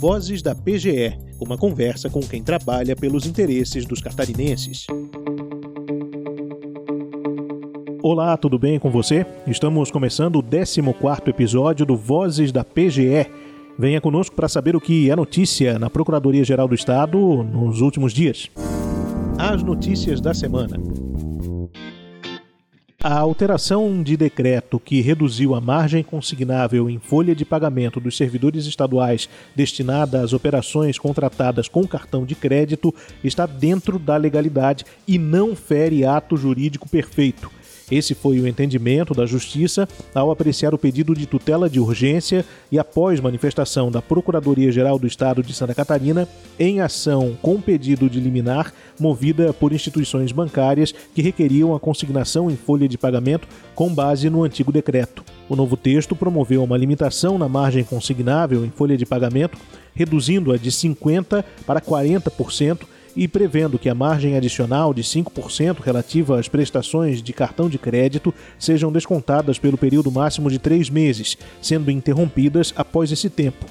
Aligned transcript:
Vozes 0.00 0.40
da 0.40 0.54
PGE, 0.54 1.14
uma 1.38 1.58
conversa 1.58 2.08
com 2.08 2.20
quem 2.20 2.42
trabalha 2.42 2.96
pelos 2.96 3.26
interesses 3.26 3.84
dos 3.84 4.00
catarinenses. 4.00 4.86
Olá, 8.02 8.34
tudo 8.38 8.58
bem 8.58 8.78
com 8.78 8.90
você? 8.90 9.26
Estamos 9.46 9.90
começando 9.90 10.36
o 10.36 10.42
14 10.42 10.80
episódio 11.26 11.84
do 11.84 11.98
Vozes 11.98 12.50
da 12.50 12.64
PGE. 12.64 13.26
Venha 13.78 14.00
conosco 14.00 14.34
para 14.34 14.48
saber 14.48 14.74
o 14.74 14.80
que 14.80 15.10
é 15.10 15.14
notícia 15.14 15.78
na 15.78 15.90
Procuradoria-Geral 15.90 16.66
do 16.66 16.74
Estado 16.74 17.18
nos 17.42 17.82
últimos 17.82 18.14
dias. 18.14 18.48
As 19.36 19.62
notícias 19.62 20.18
da 20.18 20.32
semana. 20.32 20.78
A 23.02 23.18
alteração 23.18 24.02
de 24.02 24.14
decreto 24.14 24.78
que 24.78 25.00
reduziu 25.00 25.54
a 25.54 25.60
margem 25.60 26.02
consignável 26.02 26.90
em 26.90 26.98
folha 26.98 27.34
de 27.34 27.46
pagamento 27.46 27.98
dos 27.98 28.14
servidores 28.14 28.66
estaduais 28.66 29.26
destinada 29.56 30.20
às 30.20 30.34
operações 30.34 30.98
contratadas 30.98 31.66
com 31.66 31.88
cartão 31.88 32.26
de 32.26 32.34
crédito 32.34 32.94
está 33.24 33.46
dentro 33.46 33.98
da 33.98 34.18
legalidade 34.18 34.84
e 35.08 35.18
não 35.18 35.56
fere 35.56 36.04
ato 36.04 36.36
jurídico 36.36 36.86
perfeito. 36.90 37.50
Esse 37.90 38.14
foi 38.14 38.38
o 38.38 38.46
entendimento 38.46 39.12
da 39.12 39.26
Justiça 39.26 39.88
ao 40.14 40.30
apreciar 40.30 40.72
o 40.72 40.78
pedido 40.78 41.14
de 41.14 41.26
tutela 41.26 41.68
de 41.68 41.80
urgência 41.80 42.44
e 42.70 42.78
após 42.78 43.18
manifestação 43.18 43.90
da 43.90 44.00
Procuradoria-Geral 44.00 44.98
do 44.98 45.06
Estado 45.06 45.42
de 45.42 45.52
Santa 45.52 45.74
Catarina 45.74 46.28
em 46.58 46.80
ação 46.80 47.36
com 47.42 47.60
pedido 47.60 48.08
de 48.08 48.20
liminar 48.20 48.72
movida 48.98 49.52
por 49.52 49.72
instituições 49.72 50.30
bancárias 50.30 50.94
que 51.14 51.22
requeriam 51.22 51.74
a 51.74 51.80
consignação 51.80 52.50
em 52.50 52.56
folha 52.56 52.88
de 52.88 52.96
pagamento 52.96 53.48
com 53.74 53.92
base 53.92 54.30
no 54.30 54.44
antigo 54.44 54.70
decreto. 54.70 55.24
O 55.48 55.56
novo 55.56 55.76
texto 55.76 56.14
promoveu 56.14 56.62
uma 56.62 56.76
limitação 56.76 57.36
na 57.36 57.48
margem 57.48 57.82
consignável 57.82 58.64
em 58.64 58.70
folha 58.70 58.96
de 58.96 59.04
pagamento, 59.04 59.58
reduzindo-a 59.94 60.56
de 60.56 60.70
50% 60.70 61.44
para 61.66 61.80
40% 61.80 62.82
e 63.20 63.28
prevendo 63.28 63.78
que 63.78 63.90
a 63.90 63.94
margem 63.94 64.34
adicional 64.34 64.94
de 64.94 65.02
5% 65.02 65.80
relativa 65.80 66.40
às 66.40 66.48
prestações 66.48 67.22
de 67.22 67.34
cartão 67.34 67.68
de 67.68 67.76
crédito 67.76 68.32
sejam 68.58 68.90
descontadas 68.90 69.58
pelo 69.58 69.76
período 69.76 70.10
máximo 70.10 70.50
de 70.50 70.58
três 70.58 70.88
meses, 70.88 71.36
sendo 71.60 71.90
interrompidas 71.90 72.72
após 72.74 73.12
esse 73.12 73.28
tempo. 73.28 73.66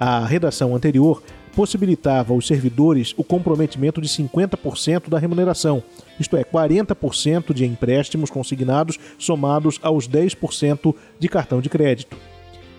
A 0.00 0.24
redação 0.24 0.74
anterior 0.74 1.22
possibilitava 1.54 2.32
aos 2.32 2.46
servidores 2.46 3.12
o 3.18 3.22
comprometimento 3.22 4.00
de 4.00 4.08
50% 4.08 5.10
da 5.10 5.18
remuneração, 5.18 5.82
isto 6.18 6.34
é, 6.38 6.42
40% 6.42 7.52
de 7.52 7.66
empréstimos 7.66 8.30
consignados 8.30 8.98
somados 9.18 9.78
aos 9.82 10.08
10% 10.08 10.94
de 11.18 11.28
cartão 11.28 11.60
de 11.60 11.68
crédito. 11.68 12.16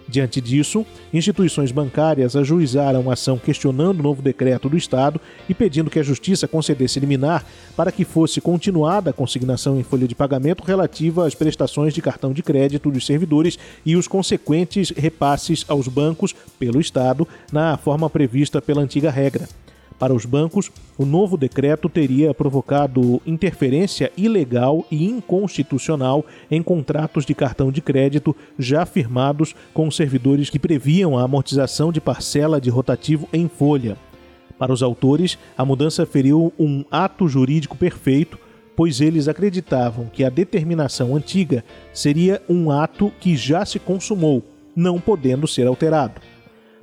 Diante 0.07 0.39
disso, 0.39 0.85
instituições 1.11 1.71
bancárias 1.71 2.35
ajuizaram 2.35 3.09
a 3.09 3.13
ação 3.13 3.39
questionando 3.39 3.99
o 3.99 4.03
novo 4.03 4.21
decreto 4.21 4.69
do 4.69 4.77
Estado 4.77 5.19
e 5.49 5.53
pedindo 5.53 5.89
que 5.89 5.97
a 5.97 6.03
Justiça 6.03 6.47
concedesse 6.47 6.99
liminar 6.99 7.43
para 7.75 7.91
que 7.91 8.05
fosse 8.05 8.39
continuada 8.39 9.09
a 9.09 9.13
consignação 9.13 9.79
em 9.79 9.83
folha 9.83 10.07
de 10.07 10.13
pagamento 10.13 10.63
relativa 10.63 11.25
às 11.25 11.33
prestações 11.33 11.93
de 11.93 12.01
cartão 12.01 12.33
de 12.33 12.43
crédito 12.43 12.91
dos 12.91 13.05
servidores 13.05 13.57
e 13.83 13.95
os 13.95 14.07
consequentes 14.07 14.91
repasses 14.91 15.65
aos 15.67 15.87
bancos 15.87 16.35
pelo 16.59 16.79
Estado 16.79 17.27
na 17.51 17.75
forma 17.75 18.09
prevista 18.09 18.61
pela 18.61 18.81
antiga 18.81 19.09
regra. 19.09 19.47
Para 19.97 20.13
os 20.13 20.25
bancos, 20.25 20.69
o 20.97 21.05
novo 21.05 21.37
decreto 21.37 21.87
teria 21.87 22.33
provocado 22.33 23.21
interferência 23.25 24.11
ilegal 24.17 24.85
e 24.91 25.05
inconstitucional 25.05 26.25
em 26.51 26.61
contratos 26.61 27.25
de 27.25 27.33
cartão 27.33 27.71
de 27.71 27.81
crédito 27.81 28.35
já 28.59 28.85
firmados 28.85 29.55
com 29.73 29.89
servidores 29.89 30.49
que 30.49 30.59
previam 30.59 31.17
a 31.17 31.23
amortização 31.23 31.93
de 31.93 32.01
parcela 32.01 32.59
de 32.59 32.69
rotativo 32.69 33.27
em 33.31 33.47
folha. 33.47 33.97
Para 34.59 34.73
os 34.73 34.83
autores, 34.83 35.37
a 35.57 35.63
mudança 35.63 36.05
feriu 36.05 36.51
um 36.59 36.83
ato 36.91 37.27
jurídico 37.27 37.77
perfeito, 37.77 38.37
pois 38.75 38.99
eles 38.99 39.29
acreditavam 39.29 40.09
que 40.11 40.25
a 40.25 40.29
determinação 40.29 41.15
antiga 41.15 41.63
seria 41.93 42.41
um 42.49 42.69
ato 42.69 43.11
que 43.19 43.35
já 43.37 43.65
se 43.65 43.79
consumou, 43.79 44.43
não 44.75 44.99
podendo 44.99 45.47
ser 45.47 45.67
alterado. 45.67 46.19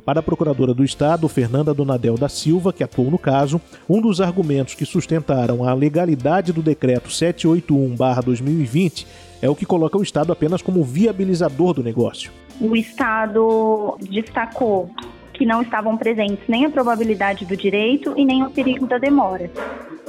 Para 0.04 0.18
a 0.18 0.22
procuradora 0.22 0.74
do 0.74 0.84
Estado, 0.84 1.28
Fernanda 1.28 1.72
Donadel 1.72 2.16
da 2.16 2.28
Silva, 2.28 2.72
que 2.72 2.82
atuou 2.82 3.08
no 3.08 3.18
caso, 3.18 3.60
um 3.88 4.00
dos 4.00 4.20
argumentos 4.20 4.74
que 4.74 4.84
sustentaram 4.84 5.62
a 5.62 5.72
legalidade 5.72 6.52
do 6.52 6.60
decreto 6.60 7.08
781-2020 7.08 9.06
é 9.40 9.48
o 9.48 9.54
que 9.54 9.64
coloca 9.64 9.96
o 9.96 10.02
Estado 10.02 10.32
apenas 10.32 10.60
como 10.60 10.82
viabilizador 10.82 11.74
do 11.74 11.84
negócio. 11.84 12.32
O 12.60 12.74
Estado 12.74 13.96
destacou 14.00 14.90
que 15.32 15.46
não 15.46 15.62
estavam 15.62 15.96
presentes 15.96 16.44
nem 16.48 16.64
a 16.66 16.70
probabilidade 16.70 17.44
do 17.44 17.56
direito 17.56 18.12
e 18.16 18.24
nem 18.24 18.44
o 18.44 18.50
perigo 18.50 18.86
da 18.86 18.98
demora. 18.98 19.50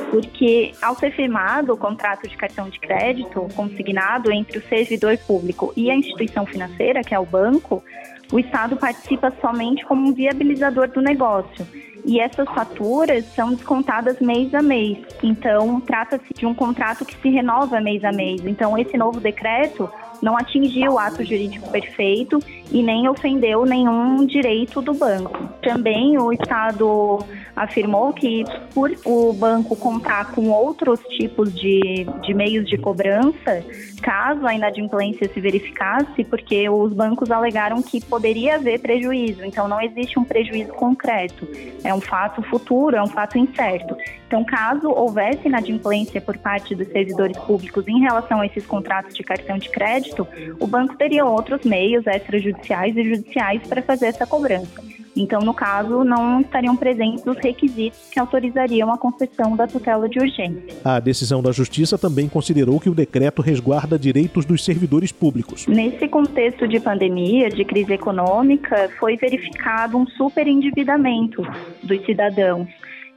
Porque, 0.09 0.73
ao 0.81 0.95
ser 0.95 1.11
firmado 1.11 1.73
o 1.73 1.77
contrato 1.77 2.27
de 2.27 2.35
cartão 2.35 2.69
de 2.69 2.79
crédito 2.79 3.47
consignado 3.55 4.31
entre 4.31 4.57
o 4.57 4.67
servidor 4.67 5.17
público 5.19 5.71
e 5.75 5.89
a 5.89 5.95
instituição 5.95 6.45
financeira, 6.45 7.01
que 7.01 7.15
é 7.15 7.19
o 7.19 7.25
banco, 7.25 7.83
o 8.33 8.39
Estado 8.39 8.75
participa 8.75 9.31
somente 9.39 9.85
como 9.85 10.09
um 10.09 10.11
viabilizador 10.11 10.87
do 10.87 10.99
negócio. 10.99 11.67
E 12.03 12.19
essas 12.19 12.49
faturas 12.49 13.23
são 13.35 13.53
descontadas 13.53 14.19
mês 14.19 14.51
a 14.55 14.61
mês. 14.61 14.97
Então, 15.21 15.79
trata-se 15.79 16.33
de 16.35 16.43
um 16.43 16.53
contrato 16.53 17.05
que 17.05 17.15
se 17.15 17.29
renova 17.29 17.79
mês 17.79 18.03
a 18.03 18.11
mês. 18.11 18.43
Então, 18.43 18.75
esse 18.75 18.97
novo 18.97 19.19
decreto 19.19 19.87
não 20.23 20.37
atingiu 20.37 20.93
o 20.93 20.99
ato 20.99 21.21
jurídico 21.23 21.69
perfeito 21.69 22.39
e 22.71 22.81
nem 22.81 23.07
ofendeu 23.09 23.65
nenhum 23.65 24.25
direito 24.25 24.81
do 24.81 24.93
banco. 24.93 25.49
Também 25.61 26.17
o 26.17 26.31
Estado 26.31 27.19
afirmou 27.55 28.13
que, 28.13 28.43
por 28.73 28.91
o 29.05 29.33
banco 29.33 29.75
contar 29.75 30.31
com 30.31 30.49
outros 30.49 30.99
tipos 31.17 31.53
de, 31.53 32.07
de 32.21 32.33
meios 32.33 32.67
de 32.67 32.77
cobrança, 32.77 33.63
caso 34.01 34.45
a 34.47 34.53
inadimplência 34.53 35.29
se 35.31 35.39
verificasse, 35.39 36.23
porque 36.23 36.67
os 36.69 36.93
bancos 36.93 37.29
alegaram 37.29 37.81
que 37.81 38.03
poderia 38.03 38.55
haver 38.55 38.79
prejuízo, 38.79 39.43
então 39.45 39.67
não 39.67 39.79
existe 39.81 40.17
um 40.17 40.23
prejuízo 40.23 40.73
concreto, 40.73 41.47
é 41.83 41.93
um 41.93 42.01
fato 42.01 42.41
futuro, 42.43 42.95
é 42.95 43.03
um 43.03 43.07
fato 43.07 43.37
incerto. 43.37 43.95
Então, 44.25 44.43
caso 44.43 44.89
houvesse 44.89 45.47
inadimplência 45.47 46.19
por 46.19 46.37
parte 46.37 46.73
dos 46.73 46.87
servidores 46.87 47.37
públicos 47.37 47.87
em 47.87 47.99
relação 47.99 48.41
a 48.41 48.47
esses 48.47 48.65
contratos 48.65 49.15
de 49.15 49.21
cartão 49.21 49.59
de 49.59 49.69
crédito, 49.69 50.12
o 50.59 50.67
banco 50.67 50.95
teria 50.97 51.25
outros 51.25 51.63
meios 51.63 52.05
extrajudiciais 52.05 52.95
e 52.95 53.03
judiciais 53.03 53.61
para 53.67 53.81
fazer 53.81 54.07
essa 54.07 54.25
cobrança. 54.25 54.81
Então, 55.15 55.41
no 55.41 55.53
caso, 55.53 56.03
não 56.03 56.41
estariam 56.41 56.75
presentes 56.75 57.25
os 57.25 57.37
requisitos 57.37 57.99
que 58.11 58.19
autorizariam 58.19 58.91
a 58.91 58.97
concessão 58.97 59.55
da 59.55 59.67
tutela 59.67 60.09
de 60.09 60.19
urgência. 60.19 60.75
A 60.83 60.99
decisão 60.99 61.41
da 61.41 61.51
Justiça 61.51 61.97
também 61.97 62.27
considerou 62.27 62.79
que 62.79 62.89
o 62.89 62.95
decreto 62.95 63.41
resguarda 63.41 63.99
direitos 63.99 64.43
dos 64.43 64.65
servidores 64.65 65.11
públicos. 65.11 65.67
Nesse 65.67 66.07
contexto 66.07 66.67
de 66.67 66.79
pandemia, 66.79 67.49
de 67.49 67.63
crise 67.63 67.93
econômica, 67.93 68.89
foi 68.99 69.15
verificado 69.15 69.97
um 69.97 70.07
superendividamento 70.07 71.43
dos 71.83 72.03
cidadãos. 72.05 72.67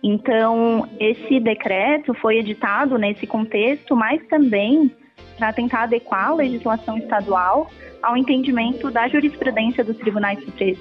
Então, 0.02 0.86
esse 1.00 1.40
decreto 1.40 2.12
foi 2.14 2.38
editado 2.38 2.98
nesse 2.98 3.26
contexto, 3.26 3.96
mas 3.96 4.20
também 4.28 4.92
para 5.36 5.52
tentar 5.52 5.82
adequar 5.84 6.28
a 6.30 6.34
legislação 6.34 6.98
estadual 6.98 7.70
ao 8.02 8.16
entendimento 8.16 8.90
da 8.90 9.08
jurisprudência 9.08 9.82
dos 9.82 9.96
tribunais 9.96 10.38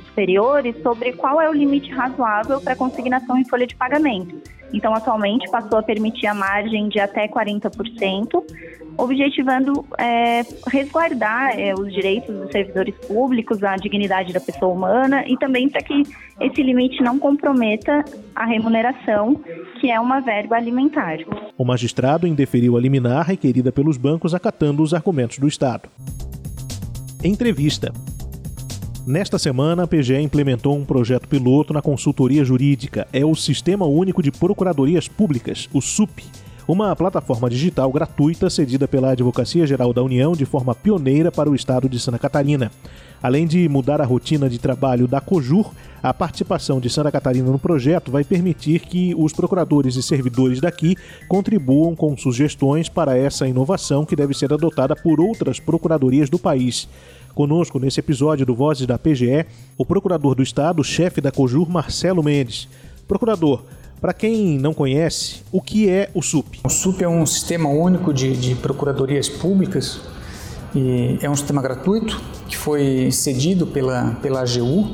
superiores 0.07 0.75
sobre 0.81 1.13
qual 1.13 1.41
é 1.41 1.49
o 1.49 1.53
limite 1.53 1.91
razoável 1.91 2.61
para 2.61 2.75
consignação 2.75 3.37
em 3.37 3.45
folha 3.45 3.65
de 3.65 3.75
pagamento. 3.75 4.41
Então, 4.73 4.93
atualmente, 4.93 5.49
passou 5.49 5.79
a 5.79 5.83
permitir 5.83 6.27
a 6.27 6.33
margem 6.33 6.89
de 6.89 6.99
até 6.99 7.27
40%, 7.27 8.43
objetivando 8.97 9.85
é, 9.97 10.41
resguardar 10.67 11.59
é, 11.59 11.73
os 11.73 11.91
direitos 11.93 12.35
dos 12.35 12.51
servidores 12.51 12.95
públicos, 13.07 13.63
a 13.63 13.75
dignidade 13.75 14.33
da 14.33 14.39
pessoa 14.39 14.73
humana 14.73 15.23
e 15.27 15.37
também 15.37 15.69
para 15.69 15.81
que 15.81 16.03
esse 16.39 16.61
limite 16.61 17.01
não 17.01 17.19
comprometa 17.19 18.03
a 18.35 18.45
remuneração, 18.45 19.41
que 19.79 19.89
é 19.89 19.99
uma 19.99 20.19
verba 20.19 20.55
alimentar. 20.55 21.17
O 21.57 21.65
magistrado 21.65 22.27
indeferiu 22.27 22.77
a 22.77 22.81
liminar 22.81 23.25
requerida 23.25 23.71
pelos 23.71 23.97
bancos 23.97 24.33
acatando 24.33 24.83
os 24.83 24.93
argumentos 24.93 25.39
do 25.39 25.47
Estado. 25.47 25.89
Entrevista. 27.23 27.91
Nesta 29.07 29.37
semana, 29.37 29.83
a 29.83 29.87
PGE 29.87 30.19
implementou 30.19 30.75
um 30.75 30.83
projeto 30.83 31.27
piloto 31.27 31.71
na 31.71 31.81
consultoria 31.81 32.43
jurídica. 32.43 33.07
É 33.13 33.23
o 33.23 33.35
Sistema 33.35 33.85
Único 33.85 34.23
de 34.23 34.31
Procuradorias 34.31 35.07
Públicas, 35.07 35.69
o 35.71 35.79
SUP, 35.79 36.23
uma 36.67 36.95
plataforma 36.95 37.49
digital 37.49 37.91
gratuita 37.91 38.49
cedida 38.49 38.87
pela 38.87 39.11
Advocacia 39.11 39.67
Geral 39.67 39.93
da 39.93 40.01
União 40.01 40.33
de 40.33 40.45
forma 40.45 40.73
pioneira 40.73 41.31
para 41.31 41.49
o 41.49 41.55
estado 41.55 41.87
de 41.87 41.99
Santa 41.99 42.17
Catarina. 42.17 42.71
Além 43.21 43.47
de 43.47 43.67
mudar 43.69 44.01
a 44.01 44.05
rotina 44.05 44.49
de 44.49 44.59
trabalho 44.59 45.07
da 45.07 45.21
COJUR, 45.21 45.71
a 46.01 46.13
participação 46.13 46.79
de 46.79 46.89
Santa 46.89 47.11
Catarina 47.11 47.49
no 47.49 47.57
projeto 47.57 48.11
vai 48.11 48.23
permitir 48.23 48.81
que 48.81 49.13
os 49.15 49.33
procuradores 49.33 49.95
e 49.95 50.03
servidores 50.03 50.59
daqui 50.59 50.95
contribuam 51.27 51.95
com 51.95 52.15
sugestões 52.17 52.89
para 52.89 53.17
essa 53.17 53.47
inovação 53.47 54.05
que 54.05 54.15
deve 54.15 54.33
ser 54.33 54.53
adotada 54.53 54.95
por 54.95 55.19
outras 55.19 55.59
procuradorias 55.59 56.29
do 56.29 56.37
país. 56.37 56.87
Conosco 57.33 57.79
nesse 57.79 57.99
episódio 57.99 58.45
do 58.45 58.55
Vozes 58.55 58.87
da 58.87 58.97
PGE, 58.97 59.45
o 59.77 59.85
procurador 59.85 60.35
do 60.35 60.43
Estado, 60.43 60.83
chefe 60.83 61.19
da 61.19 61.31
COJUR, 61.31 61.69
Marcelo 61.69 62.23
Mendes. 62.23 62.69
Procurador, 63.07 63.63
para 63.99 64.13
quem 64.13 64.57
não 64.57 64.73
conhece, 64.73 65.43
o 65.51 65.61
que 65.61 65.89
é 65.89 66.09
o 66.13 66.21
SUP? 66.21 66.59
O 66.63 66.69
SUP 66.69 67.01
é 67.01 67.09
um 67.09 67.25
sistema 67.25 67.69
único 67.69 68.13
de, 68.13 68.35
de 68.35 68.55
procuradorias 68.55 69.27
públicas 69.27 69.99
e 70.75 71.17
é 71.21 71.29
um 71.29 71.35
sistema 71.35 71.61
gratuito 71.61 72.21
que 72.47 72.57
foi 72.57 73.09
cedido 73.11 73.65
pela, 73.65 74.17
pela 74.21 74.41
AGU 74.41 74.91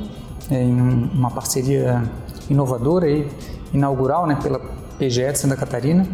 é, 0.50 0.62
em 0.62 0.72
uma 0.72 1.30
parceria 1.30 2.02
inovadora 2.48 3.10
e 3.10 3.26
inaugural 3.74 4.26
né, 4.26 4.38
pela 4.42 4.58
PGE 4.98 5.32
de 5.32 5.38
Santa 5.38 5.56
Catarina. 5.56 6.06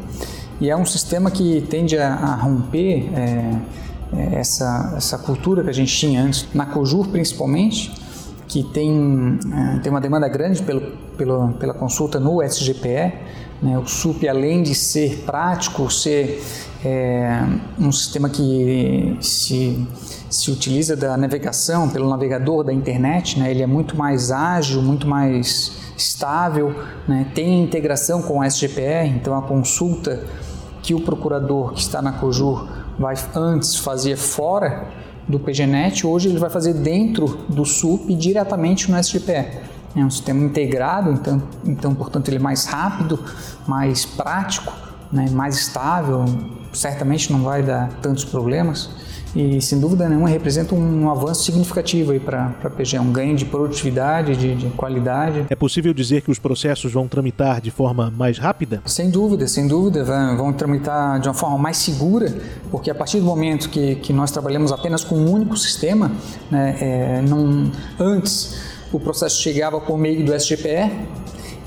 E 0.61 0.71
é 0.71 0.77
um 0.77 0.85
sistema 0.85 1.31
que 1.31 1.61
tende 1.69 1.97
a, 1.99 2.15
a 2.15 2.35
romper 2.35 3.11
é, 3.15 3.59
é, 4.17 4.35
essa, 4.41 4.95
essa 4.97 5.19
cultura 5.19 5.63
que 5.63 5.71
a 5.71 5.73
gente 5.73 5.95
tinha 5.95 6.23
antes, 6.23 6.47
na 6.55 6.67
COJUR 6.67 7.09
principalmente, 7.09 7.93
que 8.49 8.63
tem, 8.65 9.39
é, 9.53 9.79
tem 9.81 9.93
uma 9.93 10.01
demanda 10.01 10.27
grande 10.27 10.63
pelo, 10.63 10.81
pelo, 11.17 11.53
pela 11.53 11.75
consulta 11.75 12.19
no 12.19 12.43
SGPE. 12.43 13.13
Né? 13.63 13.79
O 13.79 13.87
SUP, 13.87 14.27
além 14.27 14.63
de 14.63 14.75
ser 14.75 15.25
prático, 15.27 15.91
ser 15.91 16.43
é, 16.85 17.43
um 17.79 17.93
sistema 17.93 18.31
que 18.31 19.17
se, 19.21 19.87
se 20.31 20.51
utiliza 20.51 20.97
da 20.97 21.17
navegação 21.17 21.91
pelo 21.91 22.09
navegador 22.09 22.65
da 22.65 22.73
internet, 22.73 23.39
né? 23.39 23.51
ele 23.51 23.63
é 23.63 23.67
muito 23.67 23.97
mais 23.97 24.31
ágil, 24.31 24.81
muito 24.81 25.07
mais 25.07 25.73
estável, 25.97 26.75
né? 27.07 27.27
tem 27.35 27.63
integração 27.63 28.23
com 28.23 28.39
o 28.39 28.45
SGPE, 28.45 29.09
então 29.15 29.37
a 29.37 29.43
consulta 29.43 30.25
que 30.83 30.95
o 30.95 31.01
procurador 31.01 31.73
que 31.75 31.81
está 31.81 32.01
na 32.01 32.13
COJUR 32.13 32.67
vai 32.99 33.15
antes 33.35 33.77
fazia 33.77 34.17
fora 34.17 34.89
do 35.29 35.39
PGNet, 35.39 36.07
hoje 36.07 36.29
ele 36.29 36.39
vai 36.39 36.51
fazer 36.51 36.75
dentro 36.75 37.27
do 37.49 37.65
SUP 37.65 38.15
diretamente 38.15 38.91
no 38.91 38.99
SGPE. 38.99 39.69
É 39.97 40.05
um 40.05 40.11
sistema 40.11 40.45
integrado, 40.45 41.11
então, 41.11 41.43
então 41.65 41.95
portanto 41.95 42.29
ele 42.29 42.37
é 42.37 42.41
mais 42.41 42.67
rápido, 42.67 43.19
mais 43.67 44.05
prático, 44.07 44.73
né, 45.13 45.29
mais 45.31 45.57
estável, 45.57 46.25
certamente 46.73 47.33
não 47.33 47.43
vai 47.43 47.63
dar 47.63 47.89
tantos 48.01 48.25
problemas 48.25 48.91
e 49.35 49.61
sem 49.61 49.79
dúvida 49.79 50.09
nenhuma 50.09 50.29
representa 50.29 50.75
um 50.75 51.11
avanço 51.11 51.45
significativo 51.45 52.19
para 52.21 52.55
a 52.63 52.71
PGE, 52.71 52.99
um 52.99 53.13
ganho 53.13 53.37
de 53.37 53.45
produtividade, 53.45 54.37
de, 54.37 54.55
de, 54.55 54.67
qualidade. 54.71 55.47
É 55.51 55.57
possível 55.57 55.93
dizer 55.93 56.23
que 56.23 56.31
os 56.31 56.39
processos 56.39 56.93
vão 56.93 57.07
tramitar 57.07 57.61
de 57.61 57.71
forma 57.71 58.11
mais 58.11 58.39
rápida? 58.39 58.83
Sem 58.87 59.11
dúvida, 59.11 59.47
sem 59.47 59.67
dúvida, 59.67 60.05
vão, 60.05 60.37
vão 60.37 60.53
tramitar 60.53 61.21
de 61.21 61.29
uma 61.29 61.35
forma 61.35 61.59
mais 61.59 61.77
segura, 61.77 62.35
porque 62.71 62.91
a 62.91 62.95
partir 62.95 63.21
do 63.21 63.27
momento 63.27 63.69
que, 63.69 63.97
que 63.97 64.13
nós 64.13 64.31
trabalhamos 64.31 64.73
apenas 64.73 65.05
com 65.05 65.17
um 65.17 65.31
único 65.31 65.57
sistema, 65.57 66.11
né, 66.51 66.77
é, 66.81 67.23
não, 67.23 67.71
antes 67.99 68.57
o 68.93 68.99
processo 68.99 69.43
chegava 69.43 69.81
por 69.81 69.99
meio 69.99 70.25
do 70.25 70.35
SGPE, 70.35 70.91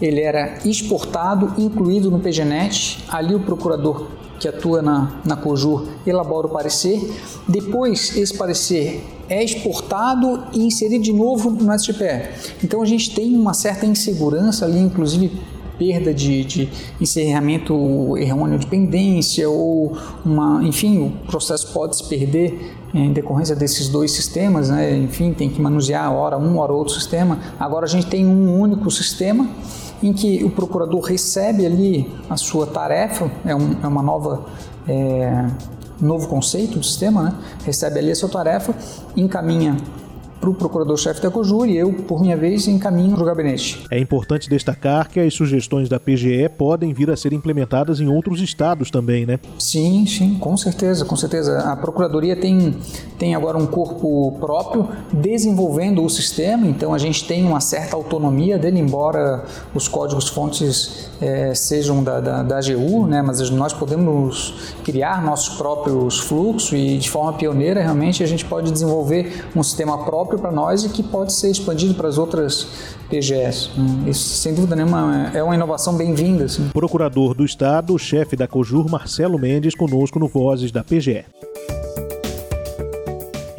ele 0.01 0.21
era 0.21 0.57
exportado, 0.65 1.53
incluído 1.61 2.09
no 2.09 2.19
PGNet, 2.19 3.05
ali 3.07 3.35
o 3.35 3.39
procurador 3.39 4.07
que 4.41 4.47
atua 4.47 4.81
na, 4.81 5.21
na 5.23 5.35
COJUR 5.35 5.87
elabora 6.05 6.47
o 6.47 6.49
parecer, 6.49 6.99
depois 7.47 8.17
esse 8.17 8.35
parecer 8.35 9.05
é 9.29 9.43
exportado 9.43 10.45
e 10.51 10.65
inserido 10.65 11.03
de 11.03 11.13
novo 11.13 11.51
no 11.51 11.71
SGPE. 11.73 12.29
Então 12.63 12.81
a 12.81 12.85
gente 12.85 13.13
tem 13.13 13.35
uma 13.35 13.53
certa 13.53 13.85
insegurança 13.85 14.65
ali, 14.65 14.79
inclusive 14.79 15.31
perda 15.77 16.13
de, 16.13 16.43
de 16.43 16.69
encerramento 16.99 18.17
errôneo 18.17 18.57
de 18.57 18.65
pendência 18.65 19.47
ou 19.47 19.95
uma, 20.25 20.63
enfim, 20.63 21.05
o 21.05 21.27
processo 21.27 21.71
pode 21.71 21.97
se 21.97 22.03
perder 22.03 22.75
em 22.93 23.13
decorrência 23.13 23.55
desses 23.55 23.87
dois 23.87 24.11
sistemas, 24.11 24.69
né? 24.69 24.97
enfim, 24.97 25.33
tem 25.33 25.49
que 25.49 25.61
manusear 25.61 26.11
hora 26.11 26.37
um, 26.37 26.57
hora 26.57 26.73
outro 26.73 26.93
sistema. 26.93 27.39
Agora 27.59 27.85
a 27.85 27.89
gente 27.89 28.07
tem 28.07 28.25
um 28.25 28.59
único 28.59 28.89
sistema 28.91 29.47
em 30.01 30.13
que 30.13 30.43
o 30.43 30.49
procurador 30.49 31.01
recebe 31.01 31.65
ali 31.65 32.11
a 32.29 32.37
sua 32.37 32.67
tarefa, 32.67 33.31
é, 33.45 33.55
um, 33.55 33.75
é 33.83 33.87
uma 33.87 34.01
nova. 34.01 34.45
É, 34.87 35.47
novo 36.01 36.27
conceito 36.27 36.79
do 36.79 36.83
sistema, 36.83 37.21
né? 37.21 37.35
recebe 37.63 37.99
ali 37.99 38.09
a 38.09 38.15
sua 38.15 38.27
tarefa, 38.27 38.73
encaminha 39.15 39.77
para 40.41 40.49
o 40.49 40.55
procurador-chefe 40.55 41.21
da 41.21 41.29
COJUR 41.29 41.67
e 41.67 41.77
eu, 41.77 41.93
por 41.93 42.19
minha 42.19 42.35
vez, 42.35 42.67
encaminho 42.67 43.13
para 43.13 43.21
o 43.21 43.25
gabinete. 43.25 43.85
É 43.91 43.99
importante 43.99 44.49
destacar 44.49 45.07
que 45.07 45.19
as 45.19 45.33
sugestões 45.35 45.87
da 45.87 45.99
PGE 45.99 46.49
podem 46.57 46.93
vir 46.93 47.11
a 47.11 47.15
ser 47.15 47.31
implementadas 47.31 47.99
em 47.99 48.07
outros 48.07 48.41
estados 48.41 48.89
também, 48.89 49.25
né? 49.25 49.39
Sim, 49.59 50.05
sim, 50.07 50.39
com 50.39 50.57
certeza, 50.57 51.05
com 51.05 51.15
certeza. 51.15 51.59
A 51.59 51.75
Procuradoria 51.75 52.35
tem, 52.35 52.75
tem 53.19 53.35
agora 53.35 53.57
um 53.57 53.67
corpo 53.67 54.35
próprio 54.39 54.89
desenvolvendo 55.13 56.03
o 56.03 56.09
sistema, 56.09 56.65
então 56.65 56.91
a 56.91 56.97
gente 56.97 57.27
tem 57.27 57.45
uma 57.45 57.61
certa 57.61 57.95
autonomia 57.95 58.57
dele, 58.57 58.79
embora 58.79 59.45
os 59.75 59.87
códigos-fontes 59.87 61.11
é, 61.21 61.53
sejam 61.53 62.03
da, 62.03 62.19
da, 62.19 62.43
da 62.43 62.57
AGU, 62.57 63.05
né? 63.05 63.21
mas 63.21 63.47
nós 63.51 63.73
podemos 63.73 64.73
criar 64.83 65.23
nossos 65.23 65.55
próprios 65.55 66.19
fluxos 66.19 66.73
e 66.73 66.97
de 66.97 67.09
forma 67.09 67.33
pioneira, 67.33 67.81
realmente, 67.81 68.23
a 68.23 68.27
gente 68.27 68.43
pode 68.43 68.71
desenvolver 68.71 69.45
um 69.55 69.61
sistema 69.61 70.03
próprio 70.03 70.30
próprio 70.31 70.39
para 70.39 70.51
nós 70.51 70.83
e 70.83 70.89
que 70.89 71.03
pode 71.03 71.33
ser 71.33 71.51
expandido 71.51 71.93
para 71.93 72.07
as 72.07 72.17
outras 72.17 72.95
PGS. 73.09 73.69
Hum, 73.77 74.07
isso, 74.07 74.37
sem 74.37 74.53
dúvida 74.53 74.75
nenhuma, 74.75 75.31
é 75.33 75.43
uma 75.43 75.55
inovação 75.55 75.95
bem-vinda. 75.95 76.45
Assim. 76.45 76.69
Procurador 76.69 77.33
do 77.33 77.43
Estado, 77.43 77.97
chefe 77.99 78.35
da 78.35 78.47
COJUR, 78.47 78.89
Marcelo 78.89 79.37
Mendes, 79.37 79.75
conosco 79.75 80.19
no 80.19 80.27
Vozes 80.27 80.71
da 80.71 80.83
PGE. 80.83 81.25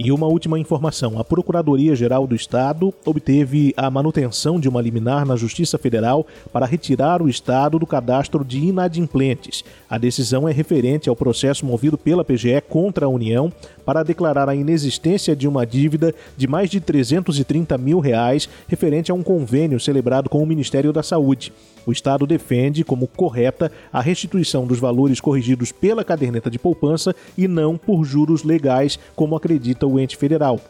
E 0.04 0.10
uma 0.10 0.26
última 0.26 0.58
informação: 0.58 1.16
a 1.16 1.22
Procuradoria-Geral 1.22 2.26
do 2.26 2.34
Estado 2.34 2.92
obteve 3.04 3.72
a 3.76 3.88
manutenção 3.88 4.58
de 4.58 4.68
uma 4.68 4.80
liminar 4.80 5.24
na 5.24 5.36
Justiça 5.36 5.78
Federal 5.78 6.26
para 6.52 6.66
retirar 6.66 7.22
o 7.22 7.28
Estado 7.28 7.78
do 7.78 7.86
cadastro 7.86 8.44
de 8.44 8.58
inadimplentes. 8.58 9.62
A 9.88 9.98
decisão 9.98 10.48
é 10.48 10.52
referente 10.52 11.08
ao 11.08 11.14
processo 11.14 11.64
movido 11.64 11.96
pela 11.96 12.24
PGE 12.24 12.60
contra 12.68 13.06
a 13.06 13.08
União 13.08 13.52
para 13.84 14.02
declarar 14.02 14.48
a 14.48 14.54
inexistência 14.54 15.34
de 15.34 15.46
uma 15.48 15.66
dívida 15.66 16.14
de 16.36 16.46
mais 16.46 16.70
de 16.70 16.80
330 16.80 17.76
mil 17.78 17.98
reais 17.98 18.48
referente 18.68 19.10
a 19.10 19.14
um 19.14 19.22
convênio 19.22 19.80
celebrado 19.80 20.28
com 20.28 20.42
o 20.42 20.46
Ministério 20.46 20.92
da 20.92 21.02
Saúde. 21.02 21.52
O 21.86 21.92
Estado 21.92 22.26
defende 22.26 22.84
como 22.84 23.08
correta 23.08 23.70
a 23.92 24.00
restituição 24.00 24.66
dos 24.66 24.78
valores 24.78 25.20
corrigidos 25.20 25.72
pela 25.72 26.04
caderneta 26.04 26.50
de 26.50 26.58
poupança 26.58 27.14
e 27.36 27.48
não 27.48 27.76
por 27.76 28.04
juros 28.04 28.44
legais, 28.44 28.98
como 29.16 29.36
acredita 29.36 29.86
o 29.86 29.98
ente 29.98 30.16
federal. 30.16 30.60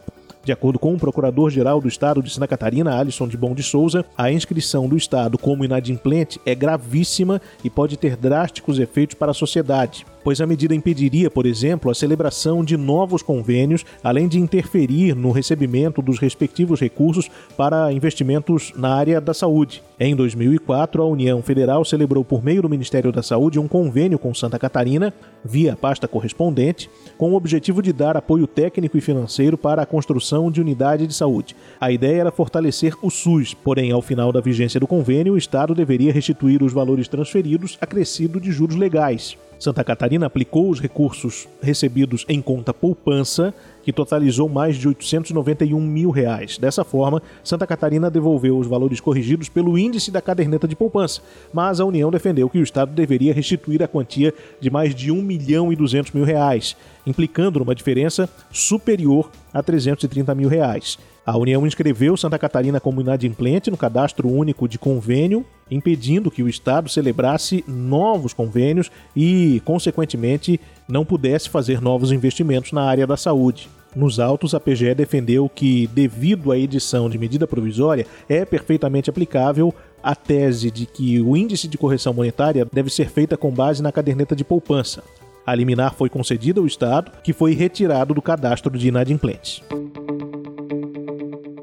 De 0.43 0.51
acordo 0.51 0.77
com 0.77 0.93
o 0.93 0.99
Procurador-Geral 0.99 1.79
do 1.79 1.87
Estado 1.87 2.21
de 2.21 2.29
Santa 2.29 2.47
Catarina, 2.47 2.97
Alisson 2.97 3.29
de 3.29 3.37
Bom 3.37 3.53
de 3.53 3.63
Souza, 3.63 4.03
a 4.17 4.29
inscrição 4.29 4.89
do 4.89 4.97
Estado 4.97 5.37
como 5.37 5.63
inadimplente 5.63 6.39
é 6.45 6.53
gravíssima 6.53 7.41
e 7.63 7.69
pode 7.69 7.95
ter 7.95 8.17
drásticos 8.17 8.77
efeitos 8.77 9.15
para 9.15 9.31
a 9.31 9.33
sociedade 9.35 10.05
pois 10.23 10.39
a 10.39 10.45
medida 10.45 10.73
impediria, 10.73 11.29
por 11.29 11.45
exemplo, 11.45 11.91
a 11.91 11.95
celebração 11.95 12.63
de 12.63 12.77
novos 12.77 13.21
convênios, 13.21 13.85
além 14.03 14.27
de 14.27 14.39
interferir 14.39 15.15
no 15.15 15.31
recebimento 15.31 16.01
dos 16.01 16.19
respectivos 16.19 16.79
recursos 16.79 17.29
para 17.57 17.91
investimentos 17.91 18.71
na 18.75 18.93
área 18.93 19.19
da 19.19 19.33
saúde. 19.33 19.83
Em 19.99 20.15
2004, 20.15 21.01
a 21.01 21.05
União 21.05 21.41
Federal 21.41 21.85
celebrou 21.85 22.25
por 22.25 22.43
meio 22.43 22.61
do 22.61 22.69
Ministério 22.69 23.11
da 23.11 23.21
Saúde 23.21 23.59
um 23.59 23.67
convênio 23.67 24.19
com 24.19 24.33
Santa 24.33 24.59
Catarina, 24.59 25.13
via 25.45 25.75
pasta 25.75 26.07
correspondente, 26.07 26.89
com 27.17 27.31
o 27.31 27.35
objetivo 27.35 27.81
de 27.81 27.93
dar 27.93 28.17
apoio 28.17 28.47
técnico 28.47 28.97
e 28.97 29.01
financeiro 29.01 29.57
para 29.57 29.81
a 29.81 29.85
construção 29.85 30.51
de 30.51 30.61
unidade 30.61 31.07
de 31.07 31.13
saúde. 31.13 31.55
A 31.79 31.91
ideia 31.91 32.21
era 32.21 32.31
fortalecer 32.31 32.95
o 33.01 33.09
SUS, 33.09 33.53
porém, 33.53 33.91
ao 33.91 34.01
final 34.01 34.31
da 34.31 34.41
vigência 34.41 34.79
do 34.79 34.87
convênio, 34.87 35.33
o 35.33 35.37
Estado 35.37 35.75
deveria 35.75 36.11
restituir 36.11 36.63
os 36.63 36.73
valores 36.73 37.07
transferidos 37.07 37.77
acrescido 37.79 38.39
de 38.39 38.51
juros 38.51 38.75
legais. 38.75 39.37
Santa 39.63 39.81
Catarina 39.81 40.25
aplicou 40.25 40.69
os 40.69 40.81
recursos 40.81 41.47
recebidos 41.61 42.25
em 42.27 42.41
conta 42.41 42.73
poupança, 42.73 43.53
que 43.83 43.93
totalizou 43.93 44.49
mais 44.49 44.77
de 44.77 44.87
891 44.87 45.79
mil 45.79 46.09
reais. 46.09 46.57
Dessa 46.57 46.83
forma, 46.83 47.21
Santa 47.43 47.67
Catarina 47.67 48.09
devolveu 48.09 48.57
os 48.57 48.67
valores 48.67 48.99
corrigidos 48.99 49.49
pelo 49.49 49.77
índice 49.77 50.09
da 50.09 50.21
caderneta 50.21 50.67
de 50.67 50.75
poupança, 50.75 51.21
mas 51.53 51.79
a 51.79 51.85
União 51.85 52.09
defendeu 52.09 52.49
que 52.49 52.59
o 52.59 52.63
Estado 52.63 52.91
deveria 52.91 53.33
restituir 53.33 53.83
a 53.83 53.87
quantia 53.87 54.33
de 54.59 54.69
mais 54.69 54.95
de 54.95 55.11
1 55.11 55.21
milhão 55.21 55.71
e 55.71 55.75
200 55.75 56.11
mil 56.11 56.23
reais, 56.23 56.75
implicando 57.05 57.59
numa 57.59 57.75
diferença 57.75 58.29
superior 58.51 59.29
a 59.53 59.61
330 59.61 60.33
mil 60.33 60.49
reais. 60.49 60.97
A 61.25 61.37
União 61.37 61.65
inscreveu 61.65 62.17
Santa 62.17 62.37
Catarina 62.37 62.81
como 62.81 62.99
inadimplente 62.99 63.71
no 63.71 63.77
cadastro 63.77 64.27
único 64.27 64.67
de 64.67 64.77
convênio, 64.77 65.45
impedindo 65.71 66.29
que 66.29 66.43
o 66.43 66.49
Estado 66.49 66.89
celebrasse 66.89 67.63
novos 67.65 68.33
convênios 68.33 68.91
e, 69.15 69.61
consequentemente, 69.63 70.59
não 70.87 71.05
pudesse 71.05 71.49
fazer 71.49 71.81
novos 71.81 72.11
investimentos 72.11 72.71
na 72.71 72.83
área 72.83 73.07
da 73.07 73.17
saúde. 73.17 73.69
Nos 73.95 74.19
autos, 74.19 74.55
a 74.55 74.59
PGE 74.59 74.95
defendeu 74.95 75.47
que, 75.47 75.87
devido 75.87 76.51
à 76.51 76.57
edição 76.57 77.09
de 77.09 77.17
medida 77.17 77.45
provisória, 77.45 78.07
é 78.27 78.43
perfeitamente 78.43 79.09
aplicável 79.09 79.73
a 80.01 80.15
tese 80.15 80.71
de 80.71 80.85
que 80.85 81.21
o 81.21 81.37
índice 81.37 81.67
de 81.67 81.77
correção 81.77 82.13
monetária 82.13 82.67
deve 82.71 82.89
ser 82.89 83.09
feita 83.09 83.37
com 83.37 83.51
base 83.51 83.83
na 83.83 83.91
caderneta 83.91 84.35
de 84.35 84.43
poupança. 84.43 85.03
A 85.45 85.53
liminar 85.53 85.93
foi 85.93 86.09
concedida 86.09 86.59
ao 86.59 86.65
Estado, 86.65 87.11
que 87.23 87.33
foi 87.33 87.53
retirado 87.53 88.13
do 88.13 88.21
cadastro 88.21 88.75
de 88.77 88.87
inadimplentes. 88.87 89.61